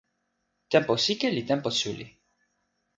[0.71, 2.07] tenpo sike li tenpo suli.